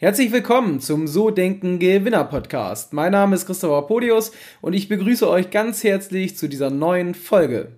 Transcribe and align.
Herzlich 0.00 0.30
willkommen 0.30 0.78
zum 0.78 1.08
So 1.08 1.30
Denken 1.30 1.80
Gewinner 1.80 2.22
Podcast. 2.22 2.92
Mein 2.92 3.10
Name 3.10 3.34
ist 3.34 3.46
Christopher 3.46 3.82
Podius 3.88 4.30
und 4.60 4.72
ich 4.72 4.88
begrüße 4.88 5.28
euch 5.28 5.50
ganz 5.50 5.82
herzlich 5.82 6.36
zu 6.36 6.48
dieser 6.48 6.70
neuen 6.70 7.16
Folge. 7.16 7.72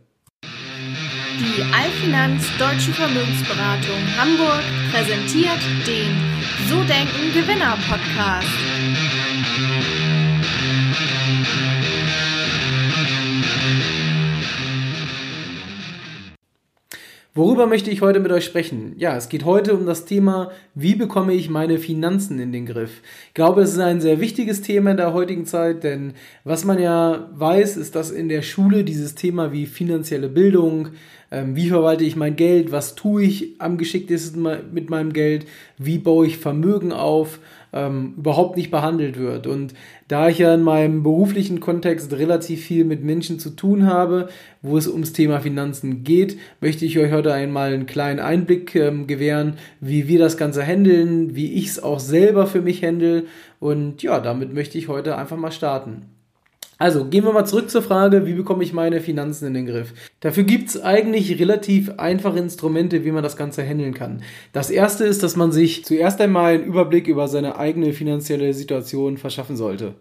Die 0.44 1.62
Allfinanz 1.62 2.44
Deutsche 2.58 2.92
Vermögensberatung 2.92 3.96
Hamburg 4.18 4.60
präsentiert 4.92 5.60
den 5.86 6.14
So 6.68 6.84
Denken 6.84 7.32
Gewinner 7.32 7.78
Podcast. 7.88 8.69
Worüber 17.32 17.68
möchte 17.68 17.92
ich 17.92 18.02
heute 18.02 18.18
mit 18.18 18.32
euch 18.32 18.44
sprechen? 18.44 18.94
Ja, 18.96 19.16
es 19.16 19.28
geht 19.28 19.44
heute 19.44 19.74
um 19.74 19.86
das 19.86 20.04
Thema, 20.04 20.50
wie 20.74 20.96
bekomme 20.96 21.32
ich 21.32 21.48
meine 21.48 21.78
Finanzen 21.78 22.40
in 22.40 22.50
den 22.50 22.66
Griff? 22.66 23.02
Ich 23.28 23.34
glaube, 23.34 23.62
es 23.62 23.70
ist 23.70 23.78
ein 23.78 24.00
sehr 24.00 24.18
wichtiges 24.18 24.62
Thema 24.62 24.90
in 24.90 24.96
der 24.96 25.14
heutigen 25.14 25.46
Zeit, 25.46 25.84
denn 25.84 26.14
was 26.42 26.64
man 26.64 26.80
ja 26.80 27.30
weiß, 27.32 27.76
ist, 27.76 27.94
dass 27.94 28.10
in 28.10 28.28
der 28.28 28.42
Schule 28.42 28.82
dieses 28.82 29.14
Thema 29.14 29.52
wie 29.52 29.66
finanzielle 29.66 30.28
Bildung, 30.28 30.88
ähm, 31.30 31.54
wie 31.56 31.68
verwalte 31.68 32.04
ich 32.04 32.16
mein 32.16 32.36
Geld, 32.36 32.72
was 32.72 32.94
tue 32.94 33.22
ich 33.22 33.60
am 33.60 33.78
geschicktesten 33.78 34.46
mit 34.72 34.90
meinem 34.90 35.12
Geld, 35.12 35.46
wie 35.78 35.98
baue 35.98 36.26
ich 36.26 36.38
Vermögen 36.38 36.92
auf, 36.92 37.38
ähm, 37.72 38.14
überhaupt 38.16 38.56
nicht 38.56 38.70
behandelt 38.70 39.16
wird. 39.16 39.46
Und 39.46 39.74
da 40.08 40.28
ich 40.28 40.38
ja 40.38 40.54
in 40.54 40.62
meinem 40.62 41.02
beruflichen 41.02 41.60
Kontext 41.60 42.12
relativ 42.12 42.62
viel 42.64 42.84
mit 42.84 43.04
Menschen 43.04 43.38
zu 43.38 43.50
tun 43.50 43.86
habe, 43.86 44.28
wo 44.62 44.76
es 44.76 44.88
ums 44.88 45.12
Thema 45.12 45.40
Finanzen 45.40 46.02
geht, 46.02 46.36
möchte 46.60 46.84
ich 46.84 46.98
euch 46.98 47.12
heute 47.12 47.32
einmal 47.32 47.72
einen 47.72 47.86
kleinen 47.86 48.18
Einblick 48.20 48.74
ähm, 48.74 49.06
gewähren, 49.06 49.54
wie 49.80 50.08
wir 50.08 50.18
das 50.18 50.36
Ganze 50.36 50.64
handeln, 50.64 51.36
wie 51.36 51.52
ich 51.52 51.68
es 51.68 51.82
auch 51.82 52.00
selber 52.00 52.46
für 52.46 52.60
mich 52.60 52.82
handle. 52.82 53.24
Und 53.60 54.02
ja, 54.02 54.20
damit 54.20 54.52
möchte 54.52 54.78
ich 54.78 54.88
heute 54.88 55.16
einfach 55.16 55.36
mal 55.36 55.52
starten. 55.52 56.06
Also 56.80 57.04
gehen 57.04 57.24
wir 57.24 57.32
mal 57.34 57.44
zurück 57.44 57.68
zur 57.68 57.82
Frage, 57.82 58.24
wie 58.24 58.32
bekomme 58.32 58.64
ich 58.64 58.72
meine 58.72 59.02
Finanzen 59.02 59.48
in 59.48 59.52
den 59.52 59.66
Griff? 59.66 59.92
Dafür 60.20 60.44
gibt 60.44 60.70
es 60.70 60.82
eigentlich 60.82 61.38
relativ 61.38 61.90
einfache 61.98 62.38
Instrumente, 62.38 63.04
wie 63.04 63.12
man 63.12 63.22
das 63.22 63.36
Ganze 63.36 63.62
handeln 63.62 63.92
kann. 63.92 64.22
Das 64.54 64.70
erste 64.70 65.04
ist, 65.04 65.22
dass 65.22 65.36
man 65.36 65.52
sich 65.52 65.84
zuerst 65.84 66.22
einmal 66.22 66.54
einen 66.54 66.64
Überblick 66.64 67.06
über 67.06 67.28
seine 67.28 67.58
eigene 67.58 67.92
finanzielle 67.92 68.54
Situation 68.54 69.18
verschaffen 69.18 69.58
sollte. 69.58 69.94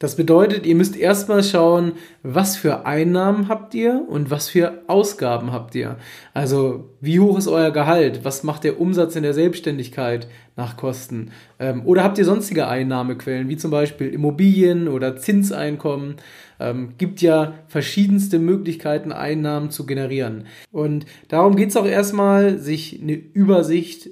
Das 0.00 0.16
bedeutet, 0.16 0.66
ihr 0.66 0.74
müsst 0.74 0.96
erstmal 0.96 1.44
schauen, 1.44 1.92
was 2.24 2.56
für 2.56 2.84
Einnahmen 2.84 3.48
habt 3.48 3.74
ihr 3.74 4.04
und 4.08 4.28
was 4.28 4.48
für 4.48 4.82
Ausgaben 4.88 5.52
habt 5.52 5.76
ihr. 5.76 5.98
Also, 6.34 6.90
wie 7.00 7.20
hoch 7.20 7.38
ist 7.38 7.46
euer 7.46 7.70
Gehalt? 7.70 8.24
Was 8.24 8.42
macht 8.42 8.64
der 8.64 8.80
Umsatz 8.80 9.14
in 9.14 9.22
der 9.22 9.34
Selbstständigkeit 9.34 10.26
nach 10.56 10.76
Kosten? 10.76 11.30
Ähm, 11.60 11.86
oder 11.86 12.02
habt 12.02 12.18
ihr 12.18 12.24
sonstige 12.24 12.66
Einnahmequellen, 12.66 13.48
wie 13.48 13.56
zum 13.56 13.70
Beispiel 13.70 14.08
Immobilien 14.08 14.88
oder 14.88 15.16
Zinseinkommen? 15.16 16.16
Ähm, 16.58 16.94
gibt 16.98 17.22
ja 17.22 17.54
verschiedenste 17.68 18.40
Möglichkeiten, 18.40 19.12
Einnahmen 19.12 19.70
zu 19.70 19.86
generieren. 19.86 20.46
Und 20.72 21.06
darum 21.28 21.54
geht 21.54 21.70
es 21.70 21.76
auch 21.76 21.86
erstmal, 21.86 22.58
sich 22.58 23.00
eine 23.00 23.14
Übersicht 23.14 24.10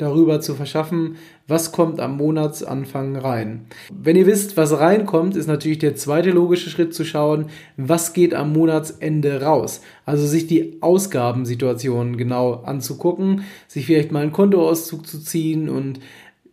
darüber 0.00 0.40
zu 0.40 0.54
verschaffen, 0.54 1.16
was 1.46 1.72
kommt 1.72 2.00
am 2.00 2.16
Monatsanfang 2.16 3.16
rein. 3.16 3.66
Wenn 3.92 4.16
ihr 4.16 4.26
wisst, 4.26 4.56
was 4.56 4.78
reinkommt, 4.78 5.36
ist 5.36 5.46
natürlich 5.46 5.78
der 5.78 5.96
zweite 5.96 6.30
logische 6.30 6.70
Schritt 6.70 6.94
zu 6.94 7.04
schauen, 7.04 7.46
was 7.76 8.12
geht 8.12 8.34
am 8.34 8.52
Monatsende 8.52 9.42
raus. 9.42 9.80
Also 10.06 10.26
sich 10.26 10.46
die 10.46 10.78
Ausgabensituation 10.80 12.16
genau 12.16 12.62
anzugucken, 12.64 13.42
sich 13.68 13.86
vielleicht 13.86 14.12
mal 14.12 14.22
einen 14.22 14.32
Kontoauszug 14.32 15.06
zu 15.06 15.18
ziehen 15.18 15.68
und 15.68 16.00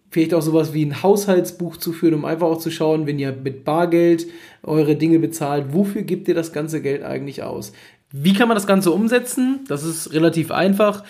vielleicht 0.09 0.33
auch 0.33 0.41
sowas 0.41 0.73
wie 0.73 0.85
ein 0.85 1.03
Haushaltsbuch 1.03 1.77
zu 1.77 1.93
führen, 1.93 2.15
um 2.15 2.25
einfach 2.25 2.47
auch 2.47 2.59
zu 2.59 2.71
schauen, 2.71 3.07
wenn 3.07 3.19
ihr 3.19 3.31
mit 3.31 3.63
Bargeld 3.65 4.27
eure 4.63 4.95
Dinge 4.95 5.19
bezahlt, 5.19 5.73
wofür 5.73 6.01
gebt 6.01 6.27
ihr 6.27 6.35
das 6.35 6.53
ganze 6.53 6.81
Geld 6.81 7.03
eigentlich 7.03 7.43
aus? 7.43 7.73
Wie 8.11 8.33
kann 8.33 8.47
man 8.47 8.55
das 8.55 8.67
Ganze 8.67 8.91
umsetzen? 8.91 9.65
Das 9.67 9.83
ist 9.83 10.13
relativ 10.13 10.51
einfach. 10.51 11.03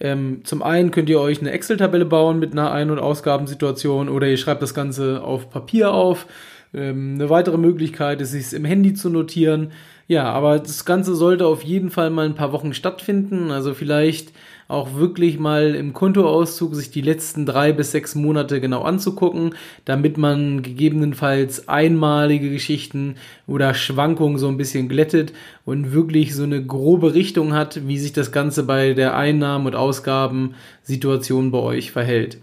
Ähm, 0.00 0.40
zum 0.44 0.62
einen 0.62 0.90
könnt 0.90 1.10
ihr 1.10 1.20
euch 1.20 1.40
eine 1.40 1.50
Excel-Tabelle 1.50 2.06
bauen 2.06 2.38
mit 2.38 2.52
einer 2.52 2.72
Ein- 2.72 2.90
und 2.90 2.98
Ausgabensituation 2.98 4.08
oder 4.08 4.26
ihr 4.26 4.38
schreibt 4.38 4.62
das 4.62 4.74
Ganze 4.74 5.22
auf 5.22 5.50
Papier 5.50 5.92
auf. 5.92 6.26
Ähm, 6.72 7.14
eine 7.14 7.30
weitere 7.30 7.58
Möglichkeit 7.58 8.20
ist, 8.20 8.34
es 8.34 8.52
im 8.52 8.64
Handy 8.64 8.94
zu 8.94 9.10
notieren. 9.10 9.72
Ja, 10.06 10.24
aber 10.32 10.58
das 10.58 10.84
Ganze 10.84 11.14
sollte 11.14 11.46
auf 11.46 11.62
jeden 11.62 11.90
Fall 11.90 12.10
mal 12.10 12.26
ein 12.26 12.34
paar 12.34 12.52
Wochen 12.52 12.74
stattfinden. 12.74 13.50
Also 13.50 13.74
vielleicht 13.74 14.32
auch 14.66 14.94
wirklich 14.94 15.38
mal 15.38 15.74
im 15.74 15.92
Kontoauszug 15.92 16.74
sich 16.76 16.90
die 16.90 17.00
letzten 17.00 17.44
drei 17.44 17.72
bis 17.72 17.90
sechs 17.90 18.14
Monate 18.14 18.60
genau 18.60 18.82
anzugucken, 18.82 19.54
damit 19.84 20.16
man 20.16 20.62
gegebenenfalls 20.62 21.68
einmalige 21.68 22.50
Geschichten 22.50 23.16
oder 23.48 23.74
Schwankungen 23.74 24.38
so 24.38 24.48
ein 24.48 24.56
bisschen 24.56 24.88
glättet 24.88 25.32
und 25.64 25.92
wirklich 25.92 26.34
so 26.36 26.44
eine 26.44 26.64
grobe 26.64 27.14
Richtung 27.14 27.52
hat, 27.52 27.86
wie 27.88 27.98
sich 27.98 28.12
das 28.12 28.30
Ganze 28.30 28.62
bei 28.62 28.94
der 28.94 29.16
Einnahmen- 29.16 29.66
und 29.66 29.74
Ausgabensituation 29.74 31.50
bei 31.50 31.58
euch 31.58 31.90
verhält. 31.90 32.38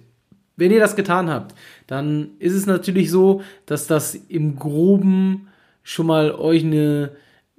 Wenn 0.57 0.72
ihr 0.72 0.79
das 0.79 0.95
getan 0.95 1.29
habt, 1.29 1.56
dann 1.85 2.31
ist 2.40 2.53
es 2.53 2.66
natürlich 2.66 3.09
so, 3.12 3.41
dass 3.68 3.88
das 3.88 4.16
im 4.16 4.57
groben 4.57 5.47
schon 5.84 6.07
mal 6.07 6.31
euch 6.31 6.63
eine 6.63 7.12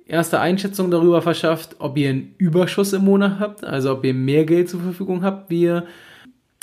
erste 0.04 0.40
Einschätzung 0.40 0.90
darüber 0.90 1.22
verschafft, 1.22 1.76
ob 1.78 1.96
ihr 1.96 2.10
einen 2.10 2.34
Überschuss 2.38 2.92
im 2.92 3.04
Monat 3.04 3.38
habt, 3.38 3.64
also 3.64 3.92
ob 3.92 4.04
ihr 4.04 4.14
mehr 4.14 4.44
Geld 4.44 4.68
zur 4.68 4.80
Verfügung 4.80 5.22
habt, 5.22 5.48
wie 5.48 5.62
ihr 5.62 5.86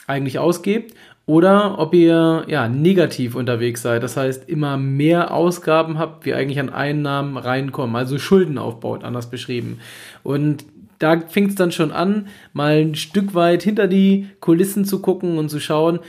eigentlich 0.08 0.38
ausgebt, 0.38 0.94
oder 1.26 1.80
ob 1.80 1.94
ihr 1.96 2.44
ja 2.48 2.68
negativ 2.68 3.34
unterwegs 3.34 3.82
seid, 3.82 4.04
das 4.04 4.16
heißt 4.16 4.48
immer 4.48 4.78
mehr 4.78 5.34
Ausgaben 5.34 5.98
habt, 5.98 6.26
wie 6.26 6.36
eigentlich 6.36 6.60
an 6.60 6.70
Einnahmen 6.70 7.38
reinkommen, 7.38 7.96
also 7.96 8.20
Schulden 8.20 8.60
aufbaut, 8.60 9.04
anders 9.04 9.30
beschrieben. 9.32 9.80
Und 10.22 10.66
da 11.00 11.20
fängt 11.20 11.50
es 11.50 11.56
dann 11.56 11.72
schon 11.72 11.92
an, 11.92 12.28
mal 12.54 12.78
ein 12.78 12.96
Stück 12.96 13.34
weit 13.34 13.64
hinter 13.64 13.88
die 13.88 14.28
Kulissen 14.40 14.86
zu 14.86 15.02
gucken 15.02 15.38
und 15.38 15.50
zu 15.50 15.60
schauen, 15.60 16.00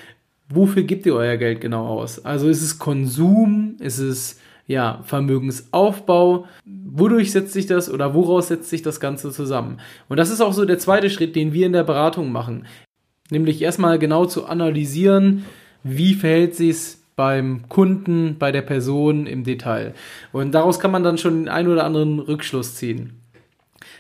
wofür 0.49 0.83
gebt 0.83 1.07
ihr 1.07 1.15
euer 1.15 1.37
Geld 1.37 1.61
genau 1.61 1.87
aus? 1.87 2.25
Also 2.25 2.49
ist 2.49 2.63
es 2.63 2.79
Konsum, 2.79 3.77
ist 3.81 3.99
es 3.99 4.39
ja, 4.67 5.01
Vermögensaufbau. 5.05 6.47
Wodurch 6.65 7.33
setzt 7.33 7.53
sich 7.53 7.67
das 7.67 7.91
oder 7.91 8.15
woraus 8.15 8.49
setzt 8.49 8.69
sich 8.69 8.83
das 8.83 9.01
Ganze 9.01 9.31
zusammen? 9.31 9.79
Und 10.09 10.17
das 10.17 10.31
ist 10.31 10.41
auch 10.41 10.53
so 10.53 10.65
der 10.65 10.79
zweite 10.79 11.11
Schritt, 11.11 11.37
den 11.37 11.53
wir 11.53 11.67
in 11.67 11.73
der 11.73 11.85
Beratung 11.85 12.33
machen. 12.33 12.67
Nämlich 13.31 13.63
erstmal 13.63 13.99
genau 13.99 14.27
zu 14.27 14.47
analysieren, 14.47 15.45
wie 15.83 16.15
verhält 16.15 16.55
sich 16.55 16.71
es 16.71 17.03
beim 17.17 17.69
Kunden, 17.69 18.37
bei 18.39 18.53
der 18.53 18.63
Person 18.63 19.27
im 19.27 19.45
Detail. 19.45 19.95
Und 20.33 20.53
daraus 20.53 20.79
kann 20.79 20.91
man 20.91 21.03
dann 21.03 21.19
schon 21.19 21.45
den 21.45 21.49
einen 21.49 21.69
oder 21.69 21.85
anderen 21.85 22.19
Rückschluss 22.19 22.75
ziehen. 22.75 23.15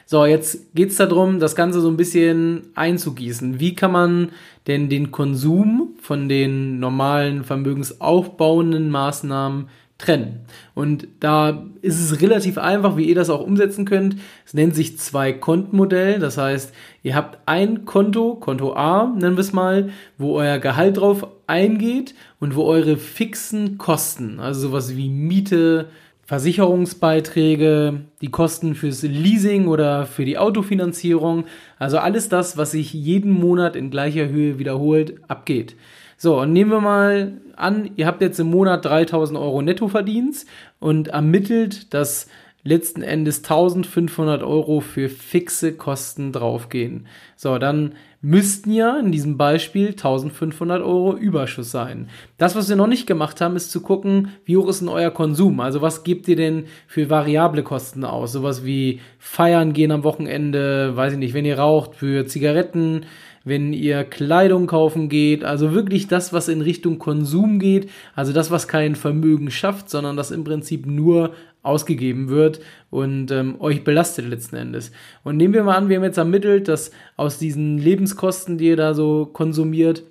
So, 0.09 0.25
jetzt 0.25 0.73
geht 0.75 0.91
es 0.91 0.97
darum, 0.97 1.41
das 1.41 1.57
Ganze 1.57 1.81
so 1.81 1.89
ein 1.89 1.97
bisschen 1.97 2.69
einzugießen. 2.77 3.59
Wie 3.59 3.75
kann 3.75 3.93
man 3.93 4.31
denn 4.67 4.89
den 4.89 5.11
Konsum 5.11 5.95
von 6.01 6.29
den 6.29 6.79
normalen 6.79 7.45
vermögensaufbauenden 7.45 8.89
Maßnahmen 8.91 9.69
trennen. 9.99 10.41
Und 10.75 11.09
da 11.21 11.65
ist 11.81 11.99
es 11.99 12.21
relativ 12.21 12.59
einfach, 12.59 12.97
wie 12.97 13.05
ihr 13.05 13.15
das 13.15 13.31
auch 13.31 13.41
umsetzen 13.41 13.87
könnt. 13.87 14.17
Es 14.45 14.53
nennt 14.53 14.75
sich 14.75 14.99
Zwei-Konten-Modell. 14.99 16.19
Das 16.19 16.37
heißt, 16.37 16.75
ihr 17.03 17.15
habt 17.15 17.39
ein 17.47 17.87
Konto, 17.87 18.35
Konto 18.35 18.75
A, 18.75 19.07
nennen 19.07 19.37
wir 19.37 19.41
es 19.41 19.55
mal, 19.55 19.89
wo 20.19 20.37
euer 20.37 20.59
Gehalt 20.59 20.99
drauf 20.99 21.27
eingeht 21.47 22.15
und 22.41 22.57
wo 22.57 22.65
eure 22.65 22.99
fixen 22.99 23.79
Kosten, 23.79 24.39
also 24.39 24.69
sowas 24.69 24.97
wie 24.97 25.09
Miete, 25.09 25.89
Versicherungsbeiträge, 26.27 28.01
die 28.21 28.31
Kosten 28.31 28.75
fürs 28.75 29.03
Leasing 29.03 29.69
oder 29.69 30.07
für 30.07 30.25
die 30.25 30.39
Autofinanzierung, 30.39 31.45
also 31.79 31.99
alles 31.99 32.29
das, 32.29 32.57
was 32.57 32.73
sich 32.73 32.93
jeden 32.93 33.31
Monat 33.31 33.77
in 33.77 33.91
gleicher 33.91 34.29
Höhe 34.29 34.59
wiederholt, 34.59 35.15
abgeht. 35.29 35.77
So, 36.19 36.41
und 36.41 36.53
nehmen 36.53 36.71
wir 36.71 36.81
mal 36.81 37.35
an, 37.55 37.91
ihr 37.97 38.07
habt 38.07 38.23
jetzt 38.23 38.41
im 38.41 38.51
Monat 38.51 38.85
3000 38.85 39.39
Euro 39.39 39.63
Nettoverdienst 39.63 40.49
und 40.81 41.09
ermittelt, 41.09 41.95
dass 41.95 42.29
letzten 42.67 43.03
Endes 43.03 43.39
1500 43.39 44.43
Euro 44.43 44.81
für 44.81 45.09
fixe 45.09 45.73
Kosten 45.73 46.33
draufgehen. 46.33 47.07
So, 47.37 47.59
dann 47.59 47.93
müssten 48.21 48.73
ja 48.73 48.99
in 48.99 49.13
diesem 49.13 49.37
Beispiel 49.37 49.89
1500 49.89 50.83
Euro 50.83 51.17
Überschuss 51.17 51.71
sein. 51.71 52.09
Das, 52.39 52.57
was 52.57 52.69
wir 52.69 52.77
noch 52.77 52.89
nicht 52.89 53.07
gemacht 53.07 53.41
haben, 53.41 53.57
ist 53.57 53.71
zu 53.71 53.81
gucken, 53.81 54.33
wie 54.45 54.57
hoch 54.57 54.69
ist 54.69 54.81
denn 54.81 54.89
euer 54.89 55.11
Konsum? 55.13 55.61
Also 55.61 55.81
was 55.81 56.03
gebt 56.03 56.27
ihr 56.27 56.37
denn 56.37 56.65
für 56.89 57.09
variable 57.09 57.63
Kosten 57.63 58.05
aus? 58.05 58.33
Sowas 58.33 58.65
wie 58.65 59.01
feiern 59.19 59.73
gehen 59.73 59.93
am 59.93 60.03
Wochenende, 60.03 60.97
weiß 60.97 61.13
ich 61.13 61.19
nicht, 61.19 61.35
wenn 61.35 61.45
ihr 61.45 61.59
raucht, 61.59 61.95
für 61.95 62.27
Zigaretten, 62.27 63.07
wenn 63.47 63.73
ihr 63.73 64.03
Kleidung 64.03 64.67
kaufen 64.67 65.09
geht, 65.09 65.45
also 65.45 65.73
wirklich 65.73 66.09
das, 66.09 66.33
was 66.33 66.49
in 66.49 66.63
Richtung 66.63 66.99
Konsum 66.99 67.61
geht, 67.61 67.89
also 68.17 68.33
das, 68.33 68.51
was 68.51 68.67
kein 68.67 68.97
Vermögen 68.97 69.53
schafft, 69.53 69.89
sondern 69.89 70.17
das 70.17 70.33
im 70.33 70.43
Prinzip 70.43 70.85
nur 70.85 71.33
ausgegeben 71.63 72.29
wird 72.29 72.59
und 72.91 73.31
ähm, 73.31 73.61
euch 73.61 73.85
belastet 73.85 74.29
letzten 74.29 74.57
Endes. 74.57 74.91
Und 75.23 75.37
nehmen 75.37 75.55
wir 75.55 75.63
mal 75.63 75.77
an, 75.77 75.89
wir 75.89 75.97
haben 75.97 76.03
jetzt 76.03 76.19
ermittelt, 76.19 76.67
dass 76.67 76.91
aus 77.17 77.39
diesen 77.39 77.79
Lebenskosten, 77.79 78.59
die 78.59 78.67
ihr 78.67 78.77
da 78.77 78.95
so 78.95 79.27
konsumiert, 79.27 80.03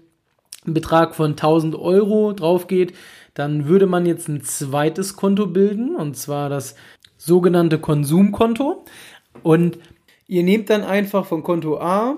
ein 0.65 0.73
Betrag 0.73 1.13
von 1.13 1.31
1000 1.31 1.75
Euro 1.75 2.31
drauf 2.31 2.67
geht, 2.67 2.93
dann 3.33 3.67
würde 3.67 3.85
man 3.85 4.05
jetzt 4.05 4.29
ein 4.29 4.43
zweites 4.43 5.17
Konto 5.17 5.47
bilden, 5.47 5.97
und 5.97 6.15
zwar 6.15 6.49
das 6.49 6.75
sogenannte 7.17 7.79
Konsumkonto. 7.79 8.85
Und 9.43 9.77
ihr 10.25 10.43
nehmt 10.43 10.69
dann 10.69 10.85
einfach 10.85 11.25
von 11.25 11.43
Konto 11.43 11.79
A, 11.81 12.17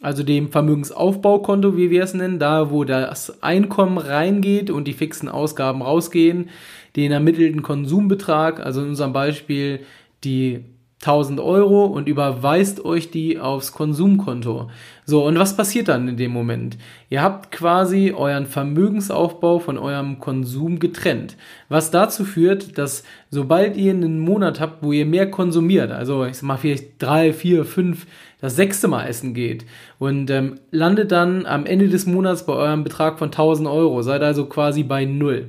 also 0.00 0.22
dem 0.22 0.50
Vermögensaufbaukonto, 0.50 1.76
wie 1.76 1.90
wir 1.90 2.02
es 2.02 2.14
nennen, 2.14 2.38
da 2.38 2.70
wo 2.70 2.84
das 2.84 3.42
Einkommen 3.42 3.98
reingeht 3.98 4.70
und 4.70 4.88
die 4.88 4.92
fixen 4.92 5.28
Ausgaben 5.28 5.82
rausgehen, 5.82 6.48
den 6.96 7.12
ermittelten 7.12 7.62
Konsumbetrag, 7.62 8.60
also 8.60 8.82
in 8.82 8.88
unserem 8.88 9.12
Beispiel 9.12 9.80
die 10.24 10.64
1000 11.02 11.40
Euro 11.40 11.86
und 11.86 12.08
überweist 12.08 12.84
euch 12.84 13.10
die 13.10 13.38
aufs 13.38 13.72
Konsumkonto. 13.72 14.68
So, 15.06 15.26
und 15.26 15.38
was 15.38 15.56
passiert 15.56 15.88
dann 15.88 16.08
in 16.08 16.18
dem 16.18 16.30
Moment? 16.30 16.76
Ihr 17.08 17.22
habt 17.22 17.50
quasi 17.50 18.12
euren 18.14 18.44
Vermögensaufbau 18.44 19.60
von 19.60 19.78
eurem 19.78 20.18
Konsum 20.18 20.78
getrennt. 20.78 21.38
Was 21.70 21.90
dazu 21.90 22.26
führt, 22.26 22.76
dass 22.76 23.02
sobald 23.30 23.78
ihr 23.78 23.92
einen 23.92 24.20
Monat 24.20 24.60
habt, 24.60 24.82
wo 24.82 24.92
ihr 24.92 25.06
mehr 25.06 25.30
konsumiert, 25.30 25.90
also 25.90 26.26
ich 26.26 26.36
sag 26.36 26.42
mal 26.42 26.58
vielleicht 26.58 27.00
drei, 27.02 27.32
vier, 27.32 27.64
fünf, 27.64 28.06
das 28.42 28.56
sechste 28.56 28.88
Mal 28.88 29.06
essen 29.06 29.32
geht 29.34 29.64
und 29.98 30.30
ähm, 30.30 30.60
landet 30.70 31.12
dann 31.12 31.46
am 31.46 31.66
Ende 31.66 31.88
des 31.88 32.06
Monats 32.06 32.44
bei 32.46 32.52
eurem 32.54 32.84
Betrag 32.84 33.18
von 33.18 33.28
1000 33.28 33.68
Euro, 33.68 34.02
seid 34.02 34.22
also 34.22 34.46
quasi 34.46 34.82
bei 34.82 35.04
Null 35.04 35.48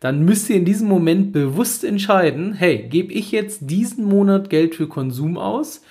dann 0.00 0.24
müsst 0.24 0.48
ihr 0.50 0.56
in 0.56 0.64
diesem 0.64 0.88
Moment 0.88 1.32
bewusst 1.32 1.84
entscheiden, 1.84 2.54
hey, 2.54 2.88
gebe 2.88 3.12
ich 3.12 3.30
jetzt 3.32 3.70
diesen 3.70 4.04
Monat 4.04 4.50
Geld 4.50 4.74
für 4.74 4.88
Konsum 4.88 5.36
aus 5.36 5.82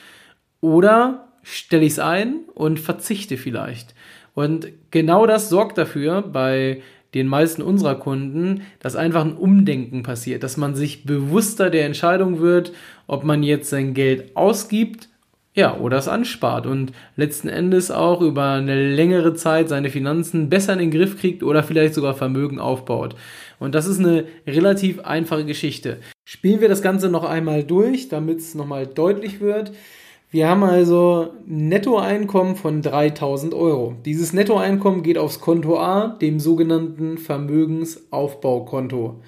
oder 0.61 1.29
stelle 1.43 1.85
ich 1.85 1.93
es 1.93 1.99
ein 1.99 2.41
und 2.53 2.79
verzichte 2.79 3.37
vielleicht. 3.37 3.93
Und 4.33 4.67
genau 4.91 5.25
das 5.25 5.49
sorgt 5.49 5.77
dafür 5.77 6.23
bei 6.23 6.81
den 7.13 7.27
meisten 7.27 7.61
unserer 7.61 7.95
Kunden, 7.95 8.61
dass 8.79 8.95
einfach 8.95 9.25
ein 9.25 9.35
Umdenken 9.35 10.03
passiert, 10.03 10.43
dass 10.43 10.57
man 10.57 10.75
sich 10.75 11.05
bewusster 11.05 11.69
der 11.69 11.85
Entscheidung 11.85 12.39
wird, 12.39 12.71
ob 13.07 13.23
man 13.23 13.41
jetzt 13.41 13.69
sein 13.69 13.93
Geld 13.93 14.35
ausgibt 14.35 15.09
ja, 15.55 15.77
oder 15.77 15.97
es 15.97 16.07
anspart 16.07 16.67
und 16.67 16.93
letzten 17.15 17.49
Endes 17.49 17.91
auch 17.91 18.21
über 18.21 18.51
eine 18.51 18.93
längere 18.93 19.33
Zeit 19.33 19.67
seine 19.67 19.89
Finanzen 19.89 20.49
besser 20.49 20.73
in 20.73 20.79
den 20.79 20.91
Griff 20.91 21.19
kriegt 21.19 21.43
oder 21.43 21.63
vielleicht 21.63 21.95
sogar 21.95 22.13
Vermögen 22.13 22.59
aufbaut. 22.59 23.15
Und 23.59 23.75
das 23.75 23.87
ist 23.87 23.99
eine 23.99 24.25
relativ 24.47 25.01
einfache 25.01 25.45
Geschichte. 25.45 25.97
Spielen 26.23 26.61
wir 26.61 26.69
das 26.69 26.81
Ganze 26.81 27.09
noch 27.09 27.23
einmal 27.23 27.63
durch, 27.63 28.09
damit 28.09 28.39
es 28.39 28.55
nochmal 28.55 28.87
deutlich 28.87 29.41
wird. 29.41 29.71
Wir 30.31 30.47
haben 30.47 30.63
also 30.63 31.33
Nettoeinkommen 31.47 32.55
von 32.55 32.83
3000 32.83 33.55
Euro. 33.55 33.95
Dieses 34.05 34.31
Nettoeinkommen 34.31 35.01
geht 35.01 35.17
aufs 35.17 35.41
Konto 35.41 35.79
A, 35.79 36.09
dem 36.21 36.39
sogenannten 36.39 37.17
Vermögensaufbaukonto. 37.17 39.21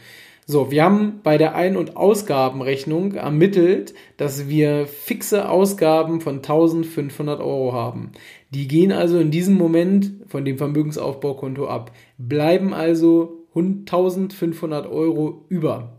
So, 0.52 0.70
wir 0.70 0.84
haben 0.84 1.22
bei 1.24 1.38
der 1.38 1.56
Ein- 1.56 1.78
und 1.78 1.96
Ausgabenrechnung 1.96 3.14
ermittelt, 3.14 3.94
dass 4.18 4.50
wir 4.50 4.86
fixe 4.86 5.48
Ausgaben 5.48 6.20
von 6.20 6.40
1500 6.40 7.40
Euro 7.40 7.72
haben. 7.72 8.12
Die 8.50 8.68
gehen 8.68 8.92
also 8.92 9.18
in 9.18 9.32
diesem 9.32 9.56
Moment 9.56 10.12
von 10.28 10.44
dem 10.44 10.58
Vermögensaufbaukonto 10.58 11.68
ab, 11.68 11.94
bleiben 12.18 12.74
also 12.74 13.46
1500 13.56 14.92
Euro 14.92 15.46
über. 15.48 15.96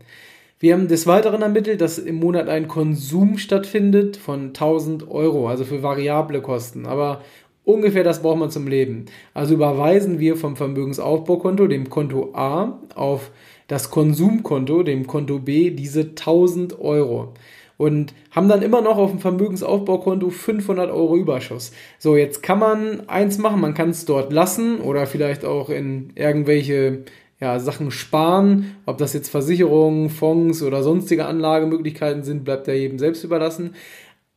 Wir 0.59 0.75
haben 0.75 0.87
des 0.87 1.07
Weiteren 1.07 1.41
ermittelt, 1.41 1.81
dass 1.81 1.97
im 1.97 2.17
Monat 2.17 2.47
ein 2.47 2.67
Konsum 2.67 3.39
stattfindet 3.39 4.17
von 4.17 4.49
1000 4.49 5.09
Euro, 5.09 5.49
also 5.49 5.65
für 5.65 5.81
variable 5.81 6.41
Kosten. 6.41 6.85
Aber 6.85 7.21
ungefähr 7.65 8.03
das 8.03 8.21
braucht 8.21 8.39
man 8.39 8.51
zum 8.51 8.67
Leben. 8.67 9.05
Also 9.33 9.53
überweisen 9.55 10.19
wir 10.19 10.35
vom 10.35 10.55
Vermögensaufbaukonto, 10.55 11.67
dem 11.67 11.89
Konto 11.89 12.31
A, 12.33 12.79
auf 12.95 13.31
das 13.67 13.89
Konsumkonto, 13.89 14.83
dem 14.83 15.07
Konto 15.07 15.39
B, 15.39 15.71
diese 15.71 16.01
1000 16.01 16.79
Euro 16.79 17.33
und 17.77 18.13
haben 18.31 18.47
dann 18.47 18.61
immer 18.61 18.81
noch 18.81 18.97
auf 18.97 19.11
dem 19.11 19.19
Vermögensaufbaukonto 19.19 20.29
500 20.29 20.91
Euro 20.91 21.17
Überschuss. 21.17 21.71
So, 21.99 22.15
jetzt 22.15 22.43
kann 22.43 22.59
man 22.59 23.09
eins 23.09 23.37
machen, 23.37 23.61
man 23.61 23.73
kann 23.73 23.89
es 23.89 24.05
dort 24.05 24.31
lassen 24.31 24.79
oder 24.79 25.05
vielleicht 25.05 25.43
auch 25.43 25.69
in 25.69 26.11
irgendwelche 26.15 27.03
ja, 27.39 27.59
Sachen 27.59 27.91
sparen. 27.91 28.77
Ob 28.85 28.97
das 28.99 29.13
jetzt 29.13 29.29
Versicherungen, 29.29 30.09
Fonds 30.09 30.63
oder 30.63 30.83
sonstige 30.83 31.25
Anlagemöglichkeiten 31.25 32.23
sind, 32.23 32.45
bleibt 32.45 32.67
ja 32.67 32.73
jedem 32.73 32.99
selbst 32.99 33.23
überlassen. 33.23 33.75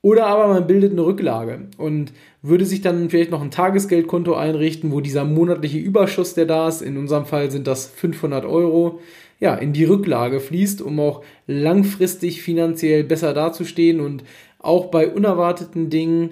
Oder 0.07 0.29
aber 0.29 0.47
man 0.47 0.69
bildet 0.69 0.93
eine 0.93 1.05
Rücklage 1.05 1.67
und 1.79 2.13
würde 2.41 2.65
sich 2.65 2.81
dann 2.81 3.11
vielleicht 3.11 3.33
noch 3.33 3.43
ein 3.43 3.51
Tagesgeldkonto 3.51 4.37
einrichten, 4.37 4.93
wo 4.93 5.01
dieser 5.01 5.25
monatliche 5.25 5.79
Überschuss, 5.79 6.33
der 6.33 6.47
da 6.47 6.69
ist, 6.69 6.81
in 6.81 6.97
unserem 6.97 7.27
Fall 7.27 7.51
sind 7.51 7.67
das 7.67 7.89
500 7.89 8.45
Euro, 8.45 9.01
ja, 9.41 9.57
in 9.57 9.73
die 9.73 9.83
Rücklage 9.83 10.39
fließt, 10.39 10.81
um 10.81 11.01
auch 11.01 11.25
langfristig 11.49 12.41
finanziell 12.41 13.03
besser 13.03 13.35
dazustehen 13.35 13.99
und 13.99 14.23
auch 14.61 14.93
bei 14.93 15.09
unerwarteten 15.09 15.91
Dingen 15.91 16.31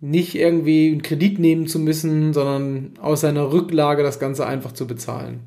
nicht 0.00 0.34
irgendwie 0.34 0.92
einen 0.92 1.02
Kredit 1.02 1.38
nehmen 1.38 1.66
zu 1.66 1.80
müssen, 1.80 2.32
sondern 2.32 2.92
aus 2.98 3.20
seiner 3.20 3.52
Rücklage 3.52 4.02
das 4.02 4.20
Ganze 4.20 4.46
einfach 4.46 4.72
zu 4.72 4.86
bezahlen. 4.86 5.40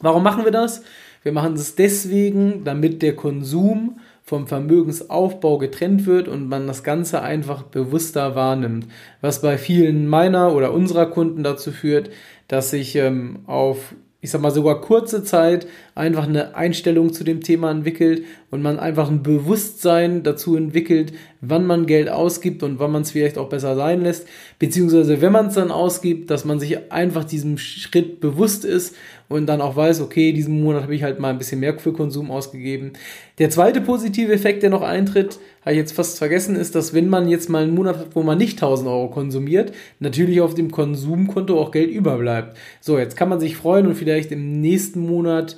Warum 0.00 0.22
machen 0.22 0.44
wir 0.44 0.52
das? 0.52 0.80
Wir 1.22 1.32
machen 1.32 1.52
es 1.52 1.74
deswegen, 1.74 2.64
damit 2.64 3.02
der 3.02 3.14
Konsum 3.14 3.98
vom 4.24 4.46
Vermögensaufbau 4.46 5.58
getrennt 5.58 6.06
wird 6.06 6.28
und 6.28 6.48
man 6.48 6.66
das 6.66 6.82
Ganze 6.82 7.20
einfach 7.20 7.62
bewusster 7.62 8.34
wahrnimmt. 8.34 8.86
Was 9.20 9.42
bei 9.42 9.58
vielen 9.58 10.08
meiner 10.08 10.54
oder 10.54 10.72
unserer 10.72 11.06
Kunden 11.06 11.42
dazu 11.42 11.70
führt, 11.72 12.08
dass 12.48 12.70
sich 12.70 12.96
ähm, 12.96 13.40
auf 13.46 13.94
ich 14.24 14.30
sag 14.30 14.40
mal 14.40 14.50
sogar 14.50 14.80
kurze 14.80 15.22
Zeit 15.22 15.66
einfach 15.94 16.26
eine 16.26 16.56
Einstellung 16.56 17.12
zu 17.12 17.24
dem 17.24 17.42
Thema 17.42 17.70
entwickelt 17.70 18.24
und 18.50 18.62
man 18.62 18.78
einfach 18.78 19.10
ein 19.10 19.22
Bewusstsein 19.22 20.22
dazu 20.22 20.56
entwickelt, 20.56 21.12
wann 21.42 21.66
man 21.66 21.84
Geld 21.84 22.08
ausgibt 22.08 22.62
und 22.62 22.78
wann 22.78 22.90
man 22.90 23.02
es 23.02 23.10
vielleicht 23.10 23.36
auch 23.36 23.50
besser 23.50 23.76
sein 23.76 24.00
lässt, 24.00 24.26
beziehungsweise 24.58 25.20
wenn 25.20 25.30
man 25.30 25.48
es 25.48 25.56
dann 25.56 25.70
ausgibt, 25.70 26.30
dass 26.30 26.46
man 26.46 26.58
sich 26.58 26.90
einfach 26.90 27.24
diesem 27.24 27.58
Schritt 27.58 28.20
bewusst 28.20 28.64
ist 28.64 28.96
und 29.28 29.44
dann 29.44 29.60
auch 29.60 29.76
weiß, 29.76 30.00
okay, 30.00 30.32
diesen 30.32 30.62
Monat 30.62 30.84
habe 30.84 30.94
ich 30.94 31.02
halt 31.02 31.20
mal 31.20 31.28
ein 31.28 31.36
bisschen 31.36 31.60
mehr 31.60 31.78
für 31.78 31.92
Konsum 31.92 32.30
ausgegeben. 32.30 32.94
Der 33.38 33.50
zweite 33.50 33.82
positive 33.82 34.32
Effekt, 34.32 34.62
der 34.62 34.70
noch 34.70 34.80
eintritt, 34.80 35.38
habe 35.64 35.72
ich 35.72 35.78
jetzt 35.78 35.92
fast 35.92 36.18
vergessen, 36.18 36.56
ist, 36.56 36.74
dass 36.74 36.92
wenn 36.92 37.08
man 37.08 37.28
jetzt 37.28 37.48
mal 37.48 37.62
einen 37.62 37.74
Monat 37.74 37.98
hat, 37.98 38.08
wo 38.14 38.22
man 38.22 38.36
nicht 38.36 38.58
1000 38.58 38.88
Euro 38.88 39.08
konsumiert, 39.08 39.72
natürlich 39.98 40.42
auf 40.42 40.54
dem 40.54 40.70
Konsumkonto 40.70 41.58
auch 41.58 41.70
Geld 41.70 41.90
überbleibt. 41.90 42.56
So, 42.80 42.98
jetzt 42.98 43.16
kann 43.16 43.30
man 43.30 43.40
sich 43.40 43.56
freuen 43.56 43.86
und 43.86 43.94
vielleicht 43.94 44.30
im 44.30 44.60
nächsten 44.60 45.00
Monat 45.00 45.56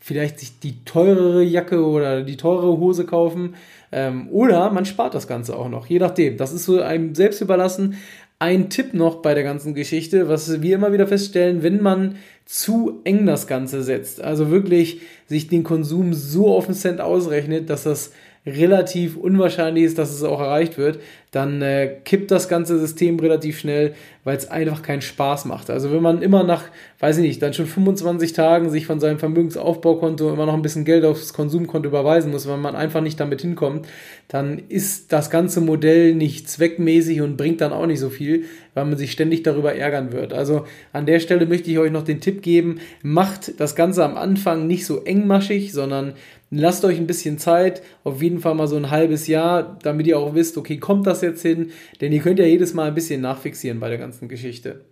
vielleicht 0.00 0.40
sich 0.40 0.58
die 0.58 0.84
teurere 0.84 1.42
Jacke 1.42 1.84
oder 1.84 2.22
die 2.22 2.36
teurere 2.36 2.78
Hose 2.78 3.04
kaufen. 3.04 3.54
Ähm, 3.92 4.28
oder 4.30 4.70
man 4.70 4.86
spart 4.86 5.14
das 5.14 5.28
Ganze 5.28 5.56
auch 5.56 5.68
noch, 5.68 5.86
je 5.86 5.98
nachdem. 5.98 6.38
Das 6.38 6.52
ist 6.52 6.64
so 6.64 6.80
einem 6.80 7.14
selbst 7.14 7.40
überlassen. 7.42 7.96
Ein 8.38 8.70
Tipp 8.70 8.94
noch 8.94 9.16
bei 9.22 9.34
der 9.34 9.44
ganzen 9.44 9.74
Geschichte, 9.74 10.28
was 10.28 10.62
wir 10.62 10.74
immer 10.74 10.92
wieder 10.92 11.06
feststellen, 11.06 11.62
wenn 11.62 11.80
man 11.80 12.16
zu 12.46 13.00
eng 13.04 13.24
das 13.26 13.46
Ganze 13.46 13.84
setzt, 13.84 14.20
also 14.20 14.50
wirklich 14.50 15.00
sich 15.26 15.46
den 15.46 15.62
Konsum 15.62 16.12
so 16.12 16.52
auf 16.52 16.66
den 16.66 16.74
Cent 16.74 17.00
ausrechnet, 17.00 17.70
dass 17.70 17.84
das 17.84 18.12
relativ 18.46 19.16
unwahrscheinlich 19.16 19.84
ist, 19.84 19.98
dass 19.98 20.10
es 20.10 20.22
auch 20.22 20.40
erreicht 20.40 20.78
wird, 20.78 21.00
dann 21.32 21.62
äh, 21.62 21.96
kippt 22.04 22.30
das 22.30 22.46
ganze 22.46 22.78
System 22.78 23.18
relativ 23.18 23.58
schnell, 23.58 23.94
weil 24.22 24.36
es 24.36 24.50
einfach 24.50 24.82
keinen 24.82 25.00
Spaß 25.00 25.46
macht. 25.46 25.70
Also 25.70 25.90
wenn 25.90 26.02
man 26.02 26.20
immer 26.20 26.44
nach, 26.44 26.64
weiß 27.00 27.16
ich 27.16 27.22
nicht, 27.22 27.42
dann 27.42 27.54
schon 27.54 27.64
25 27.64 28.34
Tagen 28.34 28.68
sich 28.68 28.84
von 28.84 29.00
seinem 29.00 29.18
Vermögensaufbaukonto 29.18 30.30
immer 30.30 30.44
noch 30.44 30.52
ein 30.52 30.60
bisschen 30.60 30.84
Geld 30.84 31.06
aufs 31.06 31.32
Konsumkonto 31.32 31.88
überweisen 31.88 32.30
muss, 32.30 32.46
weil 32.46 32.58
man 32.58 32.76
einfach 32.76 33.00
nicht 33.00 33.18
damit 33.18 33.40
hinkommt, 33.40 33.88
dann 34.28 34.60
ist 34.68 35.10
das 35.14 35.30
ganze 35.30 35.62
Modell 35.62 36.14
nicht 36.14 36.50
zweckmäßig 36.50 37.22
und 37.22 37.38
bringt 37.38 37.62
dann 37.62 37.72
auch 37.72 37.86
nicht 37.86 38.00
so 38.00 38.10
viel, 38.10 38.44
weil 38.74 38.84
man 38.84 38.98
sich 38.98 39.10
ständig 39.10 39.42
darüber 39.42 39.74
ärgern 39.74 40.12
wird. 40.12 40.34
Also 40.34 40.66
an 40.92 41.06
der 41.06 41.18
Stelle 41.18 41.46
möchte 41.46 41.70
ich 41.70 41.78
euch 41.78 41.90
noch 41.90 42.04
den 42.04 42.20
Tipp 42.20 42.42
geben, 42.42 42.80
macht 43.02 43.58
das 43.58 43.74
Ganze 43.74 44.04
am 44.04 44.18
Anfang 44.18 44.66
nicht 44.66 44.84
so 44.84 45.02
engmaschig, 45.02 45.72
sondern 45.72 46.12
lasst 46.52 46.84
euch 46.84 46.98
ein 46.98 47.06
bisschen 47.06 47.38
Zeit, 47.38 47.82
auf 48.04 48.22
jeden 48.22 48.40
Fall 48.40 48.54
mal 48.54 48.68
so 48.68 48.76
ein 48.76 48.90
halbes 48.90 49.26
Jahr, 49.26 49.78
damit 49.82 50.06
ihr 50.06 50.18
auch 50.18 50.34
wisst, 50.34 50.58
okay, 50.58 50.76
kommt 50.76 51.06
das 51.06 51.21
jetzt 51.22 51.42
hin? 51.42 51.70
Denn 52.00 52.12
ihr 52.12 52.20
könnt 52.20 52.38
ja 52.38 52.44
jedes 52.44 52.74
Mal 52.74 52.88
ein 52.88 52.94
bisschen 52.94 53.20
nachfixieren 53.20 53.80
bei 53.80 53.88
der 53.88 53.98
ganzen 53.98 54.28
Geschichte. 54.28 54.84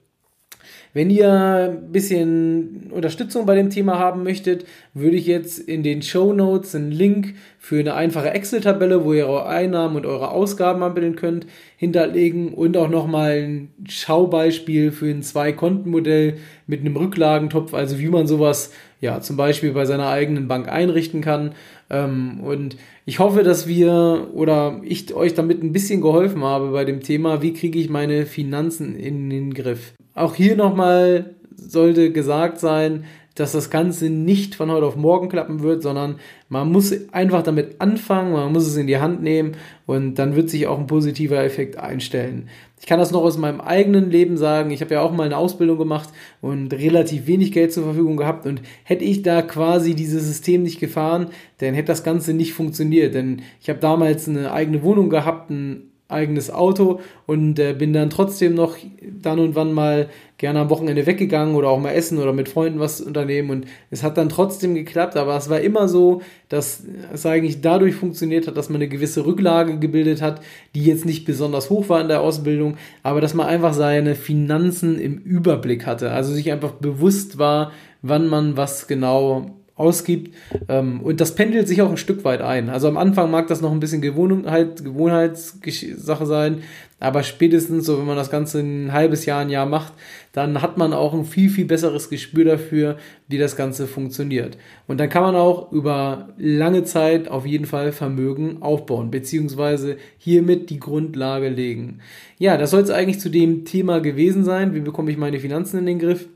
Wenn 0.93 1.09
ihr 1.09 1.33
ein 1.33 1.93
bisschen 1.93 2.91
Unterstützung 2.91 3.47
bei 3.47 3.55
dem 3.55 3.71
Thema 3.71 3.99
haben 3.99 4.25
möchtet, 4.25 4.65
würde 4.93 5.17
ich 5.17 5.27
jetzt 5.27 5.61
in 5.61 5.85
den 5.85 6.03
Show 6.03 6.33
Notes 6.33 6.75
einen 6.75 6.91
Link 6.91 7.35
für 7.59 7.79
eine 7.79 7.95
einfache 7.95 8.31
Excel-Tabelle, 8.31 9.05
wo 9.05 9.13
ihr 9.13 9.29
eure 9.29 9.47
Einnahmen 9.47 9.97
und 9.97 10.07
eure 10.07 10.33
Ausgaben 10.33 10.83
abbilden 10.83 11.15
könnt, 11.15 11.47
hinterlegen 11.77 12.53
und 12.55 12.77
auch 12.77 12.89
nochmal 12.89 13.43
ein 13.43 13.71
Schaubeispiel 13.89 14.91
für 14.91 15.07
ein 15.07 15.23
Zwei-Konten-Modell 15.23 16.39
mit 16.67 16.81
einem 16.81 16.97
Rücklagentopf, 16.97 17.73
also 17.73 18.01
wie 18.01 18.09
man 18.09 18.27
sowas 18.27 18.73
ja 19.01 19.21
zum 19.21 19.37
Beispiel 19.37 19.73
bei 19.73 19.85
seiner 19.85 20.09
eigenen 20.09 20.49
Bank 20.49 20.69
einrichten 20.69 21.21
kann. 21.21 21.53
Ähm, 21.89 22.41
und 22.43 22.77
ich 23.07 23.19
hoffe, 23.19 23.45
dass 23.45 23.67
wir 23.69 24.29
oder 24.35 24.81
ich 24.83 25.15
euch 25.15 25.35
damit 25.35 25.63
ein 25.63 25.73
bisschen 25.73 26.01
geholfen 26.01 26.43
habe 26.43 26.71
bei 26.73 26.85
dem 26.85 27.01
Thema, 27.01 27.43
wie 27.43 27.53
kriege 27.53 27.79
ich 27.79 27.89
meine 27.89 28.27
Finanzen 28.27 28.97
in 28.97 29.31
den 29.31 29.55
Griff. 29.55 29.95
Auch 30.21 30.35
hier 30.35 30.55
nochmal 30.55 31.35
sollte 31.57 32.13
gesagt 32.13 32.61
sein, 32.61 33.05
dass 33.35 33.53
das 33.53 33.71
Ganze 33.71 34.11
nicht 34.11 34.55
von 34.55 34.71
heute 34.71 34.85
auf 34.85 34.97
morgen 34.97 35.31
klappen 35.31 35.63
wird, 35.63 35.83
sondern 35.83 36.17
man 36.51 36.71
muss 36.71 36.93
einfach 37.11 37.43
damit 37.43 37.81
anfangen, 37.81 38.33
man 38.33 38.53
muss 38.53 38.67
es 38.67 38.77
in 38.77 38.87
die 38.87 38.99
Hand 38.99 39.23
nehmen 39.23 39.53
und 39.87 40.17
dann 40.17 40.37
wird 40.37 40.51
sich 40.51 40.67
auch 40.67 40.79
ein 40.79 40.87
positiver 40.87 41.43
Effekt 41.43 41.79
einstellen. 41.79 42.51
Ich 42.79 42.85
kann 42.85 42.99
das 42.99 43.13
noch 43.13 43.23
aus 43.23 43.39
meinem 43.39 43.63
eigenen 43.63 44.11
Leben 44.11 44.37
sagen. 44.37 44.73
Ich 44.73 44.83
habe 44.83 44.93
ja 44.93 45.01
auch 45.01 45.13
mal 45.13 45.25
eine 45.25 45.39
Ausbildung 45.39 45.79
gemacht 45.79 46.11
und 46.43 46.75
relativ 46.75 47.27
wenig 47.27 47.53
Geld 47.53 47.73
zur 47.73 47.85
Verfügung 47.85 48.19
gehabt 48.19 48.45
und 48.45 48.61
hätte 48.85 49.05
ich 49.05 49.23
da 49.23 49.41
quasi 49.41 49.95
dieses 49.95 50.27
System 50.27 50.65
nicht 50.65 50.81
gefahren, 50.81 51.29
dann 51.59 51.73
hätte 51.73 51.87
das 51.89 52.05
Ganze 52.05 52.35
nicht 52.35 52.53
funktioniert, 52.53 53.15
denn 53.15 53.41
ich 53.63 53.71
habe 53.71 53.79
damals 53.79 54.29
eine 54.29 54.53
eigene 54.53 54.83
Wohnung 54.83 55.09
gehabt, 55.09 55.49
ein 55.49 55.90
eigenes 56.11 56.51
Auto 56.51 57.01
und 57.27 57.59
äh, 57.59 57.75
bin 57.75 57.93
dann 57.93 58.11
trotzdem 58.11 58.55
noch 58.55 58.77
dann 59.23 59.39
und 59.39 59.55
wann 59.55 59.73
mal 59.73 60.09
gerne 60.39 60.61
am 60.61 60.71
Wochenende 60.71 61.07
weggegangen 61.07 61.55
oder 61.55 61.69
auch 61.69 61.79
mal 61.79 61.93
essen 61.93 62.19
oder 62.19 62.33
mit 62.33 62.49
Freunden 62.49 62.81
was 62.81 63.01
unternehmen 63.01 63.51
und 63.51 63.67
es 63.91 64.03
hat 64.03 64.17
dann 64.17 64.31
trotzdem 64.31 64.75
geklappt, 64.75 65.17
aber 65.17 65.37
es 65.37 65.51
war 65.51 65.61
immer 65.61 65.87
so, 65.87 66.23
dass 66.49 66.83
es 67.13 67.27
eigentlich 67.27 67.61
dadurch 67.61 67.95
funktioniert 67.95 68.47
hat, 68.47 68.57
dass 68.57 68.71
man 68.71 68.77
eine 68.77 68.89
gewisse 68.89 69.27
Rücklage 69.27 69.79
gebildet 69.79 70.23
hat, 70.23 70.41
die 70.75 70.85
jetzt 70.85 71.05
nicht 71.05 71.27
besonders 71.27 71.69
hoch 71.69 71.89
war 71.91 72.01
in 72.01 72.09
der 72.09 72.23
Ausbildung, 72.23 72.77
aber 73.03 73.21
dass 73.21 73.35
man 73.35 73.47
einfach 73.47 73.75
seine 73.75 74.15
Finanzen 74.15 74.99
im 74.99 75.19
Überblick 75.19 75.87
hatte, 75.87 76.11
also 76.11 76.33
sich 76.33 76.51
einfach 76.51 76.73
bewusst 76.73 77.39
war, 77.39 77.73
wann 78.03 78.27
man 78.27 78.57
was 78.57 78.87
genau 78.87 79.60
ausgibt. 79.81 80.35
Ähm, 80.69 81.01
und 81.01 81.21
das 81.21 81.35
pendelt 81.35 81.67
sich 81.67 81.81
auch 81.83 81.91
ein 81.91 81.97
Stück 81.97 82.25
weit 82.25 82.43
ein. 82.43 82.69
Also 82.69 82.87
am 82.87 82.99
Anfang 82.99 83.31
mag 83.31 83.49
das 83.49 83.63
noch 83.63 83.73
ein 83.73 83.81
bisschen 83.81 84.03
Gewohnheit, 84.03 84.85
Gewohnheitssache 84.85 86.27
sein, 86.27 86.63
aber 87.01 87.23
spätestens 87.23 87.87
so, 87.87 87.99
wenn 87.99 88.07
man 88.07 88.17
das 88.17 88.31
Ganze 88.31 88.61
ein 88.61 88.93
halbes 88.93 89.25
Jahr, 89.25 89.41
ein 89.41 89.49
Jahr 89.49 89.65
macht, 89.65 89.95
dann 90.33 90.61
hat 90.61 90.77
man 90.77 90.93
auch 90.93 91.15
ein 91.15 91.25
viel, 91.25 91.49
viel 91.49 91.65
besseres 91.65 92.11
Gespür 92.11 92.45
dafür, 92.45 92.99
wie 93.27 93.39
das 93.39 93.57
Ganze 93.57 93.87
funktioniert. 93.87 94.59
Und 94.87 95.01
dann 95.01 95.09
kann 95.09 95.23
man 95.23 95.35
auch 95.35 95.73
über 95.73 96.29
lange 96.37 96.85
Zeit 96.85 97.29
auf 97.29 97.47
jeden 97.47 97.65
Fall 97.65 97.93
Vermögen 97.93 98.61
aufbauen, 98.61 99.11
beziehungsweise 99.11 99.97
hiermit 100.19 100.69
die 100.69 100.79
Grundlage 100.79 101.49
legen. 101.49 102.01
Ja, 102.39 102.59
das 102.59 102.71
soll 102.71 102.83
es 102.83 102.91
eigentlich 102.91 103.19
zu 103.19 103.31
dem 103.31 103.65
Thema 103.65 104.01
gewesen 104.01 104.45
sein. 104.45 104.75
Wie 104.75 104.81
bekomme 104.81 105.11
ich 105.11 105.17
meine 105.17 105.41
Finanzen 105.41 105.79
in 105.79 105.87
den 105.87 105.99
Griff? 105.99 106.29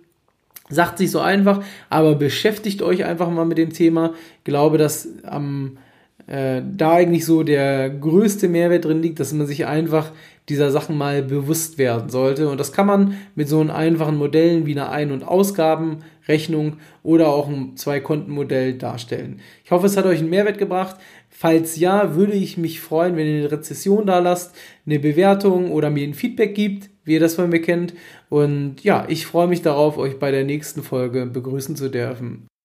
Sagt 0.75 0.99
sich 0.99 1.11
so 1.11 1.21
einfach, 1.21 1.63
aber 1.89 2.15
beschäftigt 2.15 2.83
euch 2.83 3.05
einfach 3.05 3.31
mal 3.31 3.45
mit 3.45 3.59
dem 3.59 3.73
Thema. 3.73 4.13
Ich 4.39 4.45
glaube, 4.45 4.79
dass 4.79 5.09
am 5.25 5.79
äh, 6.27 6.63
da 6.77 6.93
eigentlich 6.93 7.27
so 7.27 7.43
der 7.43 7.91
größte 7.91 8.49
Mehrwert 8.49 8.87
drin 8.87 9.03
liegt, 9.03 9.21
dass 9.21 9.33
man 9.33 9.47
sich 9.47 9.67
einfach 9.67 10.11
dieser 10.49 10.71
Sachen 10.71 10.97
mal 10.97 11.23
bewusst 11.23 11.79
werden 11.79 12.09
sollte. 12.09 12.49
Und 12.49 12.59
das 12.59 12.73
kann 12.73 12.87
man 12.87 13.17
mit 13.35 13.49
so 13.49 13.61
einfachen 13.61 14.17
Modellen 14.17 14.67
wie 14.67 14.73
einer 14.73 14.91
Ein- 14.91 15.13
und 15.13 15.23
Ausgabenrechnung 15.23 16.79
oder 17.03 17.29
auch 17.29 17.49
ein 17.49 17.77
Zwei-Konten-Modell 17.77 18.75
darstellen. 18.75 19.41
Ich 19.65 19.71
hoffe, 19.71 19.87
es 19.87 19.97
hat 19.97 20.07
euch 20.07 20.21
einen 20.21 20.31
Mehrwert 20.31 20.59
gebracht. 20.59 20.97
Falls 21.29 21.77
ja, 21.77 22.15
würde 22.15 22.33
ich 22.33 22.57
mich 22.57 22.81
freuen, 22.81 23.17
wenn 23.17 23.27
ihr 23.27 23.41
eine 23.41 23.53
Rezession 23.53 24.07
da 24.07 24.19
lasst, 24.21 24.55
eine 24.87 24.99
Bewertung 24.99 25.73
oder 25.73 25.91
mir 25.91 26.07
ein 26.07 26.15
Feedback 26.15 26.55
gibt, 26.55 26.91
wie 27.05 27.15
ihr 27.15 27.21
das 27.21 27.35
von 27.35 27.51
mir 27.51 27.61
kennt. 27.61 27.95
Und 28.29 28.83
ja, 28.83 29.07
ich 29.09 29.27
freue 29.27 29.49
mich 29.49 29.63
darauf, 29.63 29.99
euch 29.99 30.19
bei 30.19 30.31
der 30.31 30.45
nächsten 30.45 30.83
Folge 30.83 31.27
begrüßen 31.27 31.77
zu 31.77 31.91
dürfen. 31.91 32.47